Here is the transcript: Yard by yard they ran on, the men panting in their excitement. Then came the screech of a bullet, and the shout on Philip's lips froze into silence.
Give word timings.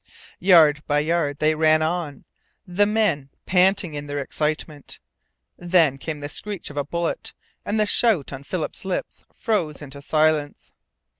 Yard 0.39 0.81
by 0.87 0.97
yard 0.97 1.37
they 1.37 1.53
ran 1.53 1.83
on, 1.83 2.25
the 2.65 2.87
men 2.87 3.29
panting 3.45 3.93
in 3.93 4.07
their 4.07 4.17
excitement. 4.17 4.97
Then 5.59 5.99
came 5.99 6.21
the 6.21 6.27
screech 6.27 6.71
of 6.71 6.77
a 6.77 6.83
bullet, 6.83 7.33
and 7.63 7.79
the 7.79 7.85
shout 7.85 8.33
on 8.33 8.41
Philip's 8.41 8.83
lips 8.83 9.23
froze 9.31 9.79
into 9.79 10.01
silence. 10.01 10.71